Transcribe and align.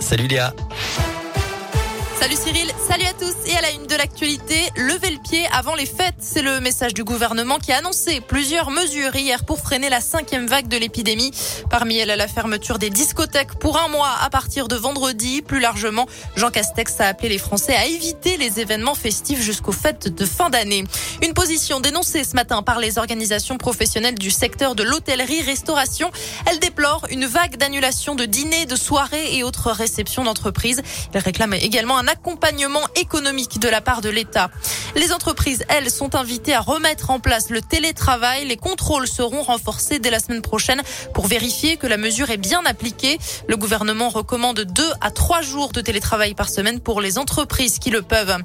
Salut 0.00 0.30
Léa. 0.30 0.69
Salut 2.20 2.36
Cyril, 2.36 2.70
salut 2.86 3.06
à 3.06 3.14
tous 3.14 3.34
et 3.50 3.56
à 3.56 3.62
la 3.62 3.70
une 3.70 3.86
de 3.86 3.94
l'actualité, 3.94 4.68
levez 4.76 5.10
le 5.10 5.18
pied 5.22 5.46
avant 5.54 5.74
les 5.74 5.86
fêtes. 5.86 6.16
C'est 6.18 6.42
le 6.42 6.60
message 6.60 6.92
du 6.92 7.02
gouvernement 7.02 7.56
qui 7.56 7.72
a 7.72 7.78
annoncé 7.78 8.20
plusieurs 8.20 8.70
mesures 8.70 9.16
hier 9.16 9.42
pour 9.46 9.58
freiner 9.58 9.88
la 9.88 10.02
cinquième 10.02 10.46
vague 10.46 10.68
de 10.68 10.76
l'épidémie. 10.76 11.30
Parmi 11.70 11.96
elles, 11.96 12.08
la 12.08 12.28
fermeture 12.28 12.78
des 12.78 12.90
discothèques 12.90 13.54
pour 13.58 13.78
un 13.80 13.88
mois 13.88 14.10
à 14.20 14.28
partir 14.28 14.68
de 14.68 14.76
vendredi. 14.76 15.40
Plus 15.40 15.60
largement, 15.60 16.06
Jean 16.36 16.50
Castex 16.50 17.00
a 17.00 17.06
appelé 17.06 17.30
les 17.30 17.38
Français 17.38 17.74
à 17.74 17.86
éviter 17.86 18.36
les 18.36 18.60
événements 18.60 18.94
festifs 18.94 19.40
jusqu'aux 19.40 19.72
fêtes 19.72 20.14
de 20.14 20.26
fin 20.26 20.50
d'année. 20.50 20.84
Une 21.22 21.32
position 21.32 21.80
dénoncée 21.80 22.24
ce 22.24 22.34
matin 22.34 22.62
par 22.62 22.80
les 22.80 22.98
organisations 22.98 23.56
professionnelles 23.56 24.18
du 24.18 24.30
secteur 24.30 24.74
de 24.74 24.82
l'hôtellerie-restauration. 24.82 26.10
Elle 26.44 26.58
déplore 26.58 27.06
une 27.10 27.24
vague 27.24 27.56
d'annulation 27.56 28.14
de 28.14 28.26
dîners, 28.26 28.66
de 28.66 28.76
soirées 28.76 29.38
et 29.38 29.42
autres 29.42 29.70
réceptions 29.70 30.22
d'entreprises. 30.22 30.82
Elle 31.14 31.22
réclame 31.22 31.54
également 31.54 31.96
un 31.96 32.09
accompagnement 32.10 32.82
économique 32.96 33.60
de 33.60 33.68
la 33.68 33.80
part 33.80 34.00
de 34.00 34.08
l'État. 34.08 34.50
Les 34.96 35.12
entreprises, 35.12 35.64
elles, 35.68 35.90
sont 35.90 36.16
invitées 36.16 36.54
à 36.54 36.60
remettre 36.60 37.10
en 37.10 37.20
place 37.20 37.50
le 37.50 37.62
télétravail. 37.62 38.44
Les 38.46 38.56
contrôles 38.56 39.06
seront 39.06 39.42
renforcés 39.42 40.00
dès 40.00 40.10
la 40.10 40.18
semaine 40.18 40.42
prochaine 40.42 40.82
pour 41.14 41.28
vérifier 41.28 41.76
que 41.76 41.86
la 41.86 41.96
mesure 41.96 42.30
est 42.30 42.36
bien 42.36 42.62
appliquée. 42.66 43.18
Le 43.48 43.56
gouvernement 43.56 44.08
recommande 44.08 44.60
deux 44.60 44.90
à 45.00 45.10
trois 45.10 45.42
jours 45.42 45.70
de 45.72 45.80
télétravail 45.80 46.34
par 46.34 46.48
semaine 46.48 46.80
pour 46.80 47.00
les 47.00 47.18
entreprises 47.18 47.78
qui 47.78 47.90
le 47.90 48.02
peuvent. 48.02 48.36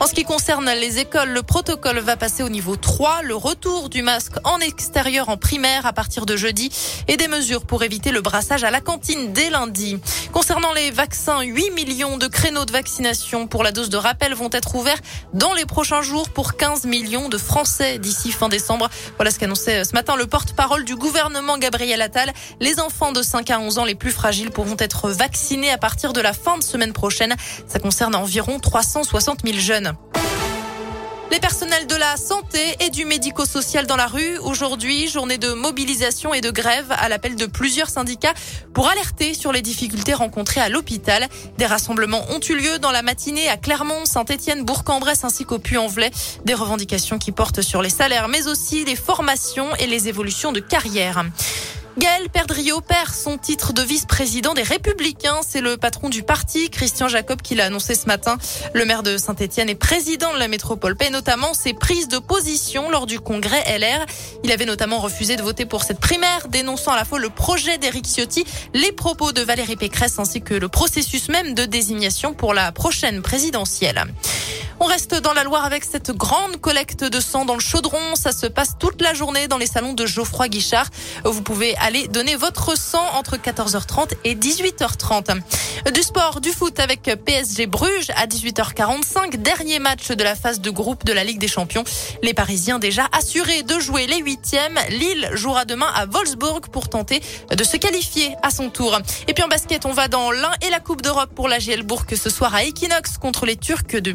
En 0.00 0.06
ce 0.06 0.14
qui 0.14 0.24
concerne 0.24 0.70
les 0.70 0.98
écoles, 0.98 1.30
le 1.30 1.42
protocole 1.42 1.98
va 1.98 2.16
passer 2.16 2.42
au 2.42 2.48
niveau 2.48 2.76
3, 2.76 3.22
le 3.22 3.36
retour 3.36 3.90
du 3.90 4.02
masque 4.02 4.36
en 4.44 4.58
extérieur 4.60 5.28
en 5.28 5.36
primaire 5.36 5.84
à 5.84 5.92
partir 5.92 6.24
de 6.24 6.36
jeudi 6.36 6.70
et 7.08 7.18
des 7.18 7.28
mesures 7.28 7.66
pour 7.66 7.82
éviter 7.82 8.10
le 8.10 8.22
brassage 8.22 8.64
à 8.64 8.70
la 8.70 8.80
cantine 8.80 9.32
dès 9.32 9.50
lundi. 9.50 9.98
Concernant 10.32 10.72
les 10.72 10.90
vaccins, 10.90 11.42
8 11.42 11.70
millions 11.72 12.16
de 12.16 12.26
créneaux 12.26 12.64
de 12.64 12.72
vaccination 12.72 13.09
pour 13.50 13.64
la 13.64 13.72
dose 13.72 13.90
de 13.90 13.96
rappel 13.96 14.34
vont 14.34 14.50
être 14.52 14.76
ouverts 14.76 15.00
dans 15.34 15.52
les 15.52 15.66
prochains 15.66 16.00
jours 16.00 16.28
pour 16.28 16.56
15 16.56 16.84
millions 16.84 17.28
de 17.28 17.38
Français 17.38 17.98
d'ici 17.98 18.30
fin 18.30 18.48
décembre. 18.48 18.88
Voilà 19.16 19.32
ce 19.32 19.38
qu'annonçait 19.38 19.84
ce 19.84 19.94
matin 19.94 20.14
le 20.14 20.26
porte-parole 20.26 20.84
du 20.84 20.94
gouvernement 20.94 21.58
Gabriel 21.58 22.02
Attal. 22.02 22.32
Les 22.60 22.78
enfants 22.78 23.10
de 23.10 23.22
5 23.22 23.50
à 23.50 23.58
11 23.58 23.78
ans 23.78 23.84
les 23.84 23.96
plus 23.96 24.12
fragiles 24.12 24.50
pourront 24.50 24.76
être 24.78 25.10
vaccinés 25.10 25.70
à 25.70 25.78
partir 25.78 26.12
de 26.12 26.20
la 26.20 26.32
fin 26.32 26.56
de 26.56 26.62
semaine 26.62 26.92
prochaine. 26.92 27.34
Ça 27.66 27.80
concerne 27.80 28.14
environ 28.14 28.60
360 28.60 29.40
000 29.44 29.58
jeunes. 29.58 29.92
Les 31.30 31.38
personnels 31.38 31.86
de 31.86 31.94
la 31.94 32.16
santé 32.16 32.58
et 32.80 32.90
du 32.90 33.04
médico-social 33.04 33.86
dans 33.86 33.94
la 33.94 34.08
rue. 34.08 34.38
Aujourd'hui, 34.38 35.06
journée 35.06 35.38
de 35.38 35.52
mobilisation 35.52 36.34
et 36.34 36.40
de 36.40 36.50
grève 36.50 36.86
à 36.90 37.08
l'appel 37.08 37.36
de 37.36 37.46
plusieurs 37.46 37.88
syndicats 37.88 38.34
pour 38.74 38.88
alerter 38.88 39.32
sur 39.34 39.52
les 39.52 39.62
difficultés 39.62 40.12
rencontrées 40.12 40.60
à 40.60 40.68
l'hôpital. 40.68 41.28
Des 41.56 41.66
rassemblements 41.66 42.24
ont 42.30 42.40
eu 42.40 42.56
lieu 42.56 42.80
dans 42.80 42.90
la 42.90 43.02
matinée 43.02 43.48
à 43.48 43.56
Clermont, 43.56 44.06
Saint-Etienne, 44.06 44.64
Bourg-en-Bresse 44.64 45.22
ainsi 45.22 45.44
qu'au 45.44 45.60
Puy-en-Velay. 45.60 46.10
Des 46.44 46.54
revendications 46.54 47.18
qui 47.18 47.30
portent 47.30 47.62
sur 47.62 47.80
les 47.80 47.90
salaires 47.90 48.26
mais 48.26 48.48
aussi 48.48 48.84
les 48.84 48.96
formations 48.96 49.74
et 49.76 49.86
les 49.86 50.08
évolutions 50.08 50.50
de 50.50 50.58
carrière. 50.58 51.24
Gaël 51.98 52.28
Perdriau 52.30 52.80
perd 52.80 53.12
son 53.12 53.36
titre 53.36 53.72
de 53.72 53.82
vice-président 53.82 54.54
des 54.54 54.62
Républicains. 54.62 55.40
C'est 55.46 55.60
le 55.60 55.76
patron 55.76 56.08
du 56.08 56.22
parti, 56.22 56.70
Christian 56.70 57.08
Jacob, 57.08 57.42
qui 57.42 57.56
l'a 57.56 57.66
annoncé 57.66 57.94
ce 57.94 58.06
matin. 58.06 58.38
Le 58.74 58.84
maire 58.84 59.02
de 59.02 59.16
Saint-Etienne 59.16 59.68
est 59.68 59.74
président 59.74 60.32
de 60.32 60.38
la 60.38 60.46
métropole 60.46 60.96
paie 60.96 61.10
notamment 61.10 61.52
ses 61.52 61.74
prises 61.74 62.08
de 62.08 62.18
position 62.18 62.90
lors 62.90 63.06
du 63.06 63.18
congrès 63.18 63.62
LR. 63.78 64.06
Il 64.44 64.52
avait 64.52 64.66
notamment 64.66 65.00
refusé 65.00 65.36
de 65.36 65.42
voter 65.42 65.66
pour 65.66 65.82
cette 65.82 66.00
primaire, 66.00 66.46
dénonçant 66.48 66.92
à 66.92 66.96
la 66.96 67.04
fois 67.04 67.18
le 67.18 67.28
projet 67.28 67.76
d'Éric 67.78 68.06
Ciotti, 68.06 68.44
les 68.72 68.92
propos 68.92 69.32
de 69.32 69.42
Valérie 69.42 69.76
Pécresse 69.76 70.18
ainsi 70.18 70.42
que 70.42 70.54
le 70.54 70.68
processus 70.68 71.28
même 71.28 71.54
de 71.54 71.64
désignation 71.64 72.34
pour 72.34 72.54
la 72.54 72.70
prochaine 72.70 73.20
présidentielle. 73.20 74.04
On 74.82 74.86
reste 74.86 75.14
dans 75.14 75.34
la 75.34 75.44
Loire 75.44 75.66
avec 75.66 75.84
cette 75.84 76.10
grande 76.10 76.56
collecte 76.56 77.04
de 77.04 77.20
sang 77.20 77.44
dans 77.44 77.52
le 77.52 77.60
chaudron. 77.60 78.14
Ça 78.14 78.32
se 78.32 78.46
passe 78.46 78.76
toute 78.78 79.02
la 79.02 79.12
journée 79.12 79.46
dans 79.46 79.58
les 79.58 79.66
salons 79.66 79.92
de 79.92 80.06
Geoffroy 80.06 80.48
Guichard. 80.48 80.88
Vous 81.22 81.42
pouvez 81.42 81.76
aller 81.76 82.08
donner 82.08 82.34
votre 82.34 82.78
sang 82.78 83.04
entre 83.12 83.36
14h30 83.36 84.12
et 84.24 84.34
18h30. 84.34 85.42
Du 85.92 86.02
sport, 86.02 86.40
du 86.40 86.50
foot 86.50 86.80
avec 86.80 87.02
PSG 87.02 87.66
Bruges 87.66 88.08
à 88.16 88.26
18h45. 88.26 89.36
Dernier 89.36 89.80
match 89.80 90.08
de 90.08 90.24
la 90.24 90.34
phase 90.34 90.62
de 90.62 90.70
groupe 90.70 91.04
de 91.04 91.12
la 91.12 91.24
Ligue 91.24 91.38
des 91.38 91.48
Champions. 91.48 91.84
Les 92.22 92.32
Parisiens 92.32 92.78
déjà 92.78 93.06
assurés 93.12 93.62
de 93.62 93.78
jouer 93.80 94.06
les 94.06 94.20
huitièmes. 94.20 94.78
Lille 94.88 95.28
jouera 95.34 95.66
demain 95.66 95.90
à 95.94 96.06
Wolfsburg 96.06 96.70
pour 96.72 96.88
tenter 96.88 97.20
de 97.50 97.64
se 97.64 97.76
qualifier 97.76 98.34
à 98.42 98.50
son 98.50 98.70
tour. 98.70 98.98
Et 99.28 99.34
puis 99.34 99.44
en 99.44 99.48
basket, 99.48 99.84
on 99.84 99.92
va 99.92 100.08
dans 100.08 100.30
l'un 100.30 100.52
et 100.66 100.70
la 100.70 100.80
Coupe 100.80 101.02
d'Europe 101.02 101.34
pour 101.34 101.48
la 101.48 101.58
GL 101.58 101.82
Bourg 101.82 102.04
ce 102.10 102.30
soir 102.30 102.54
à 102.54 102.64
Equinox 102.64 103.18
contre 103.18 103.44
les 103.44 103.56
Turcs 103.56 104.00
de 104.00 104.12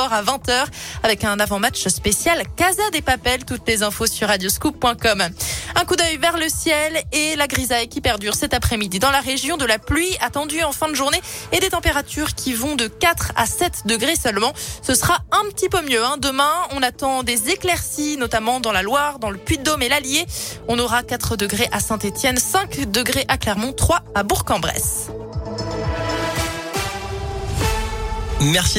À 0.00 0.22
20h 0.22 0.64
avec 1.02 1.24
un 1.24 1.38
avant-match 1.38 1.86
spécial 1.88 2.42
Casa 2.56 2.88
des 2.90 3.02
Papels. 3.02 3.44
Toutes 3.44 3.68
les 3.68 3.82
infos 3.82 4.06
sur 4.06 4.28
radioscoop.com. 4.28 5.28
Un 5.74 5.84
coup 5.84 5.94
d'œil 5.94 6.16
vers 6.16 6.38
le 6.38 6.48
ciel 6.48 7.02
et 7.12 7.36
la 7.36 7.46
grisaille 7.46 7.88
qui 7.88 8.00
perdure 8.00 8.34
cet 8.34 8.54
après-midi 8.54 8.98
dans 8.98 9.10
la 9.10 9.20
région 9.20 9.58
de 9.58 9.66
la 9.66 9.78
pluie 9.78 10.16
attendue 10.22 10.62
en 10.62 10.72
fin 10.72 10.88
de 10.88 10.94
journée 10.94 11.20
et 11.52 11.60
des 11.60 11.68
températures 11.68 12.34
qui 12.34 12.54
vont 12.54 12.76
de 12.76 12.86
4 12.86 13.32
à 13.36 13.44
7 13.44 13.82
degrés 13.84 14.16
seulement. 14.16 14.54
Ce 14.82 14.94
sera 14.94 15.18
un 15.32 15.48
petit 15.50 15.68
peu 15.68 15.82
mieux. 15.82 16.02
Hein. 16.02 16.16
Demain, 16.18 16.52
on 16.70 16.82
attend 16.82 17.22
des 17.22 17.50
éclaircies, 17.50 18.16
notamment 18.16 18.60
dans 18.60 18.72
la 18.72 18.82
Loire, 18.82 19.18
dans 19.18 19.30
le 19.30 19.38
Puy-de-Dôme 19.38 19.82
et 19.82 19.88
l'Allier. 19.90 20.26
On 20.66 20.78
aura 20.78 21.02
4 21.02 21.36
degrés 21.36 21.68
à 21.72 21.80
Saint-Étienne, 21.80 22.38
5 22.38 22.90
degrés 22.90 23.26
à 23.28 23.36
Clermont, 23.36 23.74
3 23.74 24.00
à 24.14 24.22
Bourg-en-Bresse. 24.22 25.10
Merci 28.40 28.78